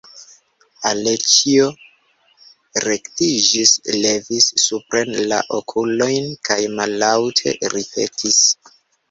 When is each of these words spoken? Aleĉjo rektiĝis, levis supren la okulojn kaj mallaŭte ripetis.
Aleĉjo 0.91 1.67
rektiĝis, 2.85 3.73
levis 4.07 4.49
supren 4.63 5.13
la 5.33 5.39
okulojn 5.59 6.33
kaj 6.51 6.59
mallaŭte 6.81 7.57
ripetis. 7.77 8.43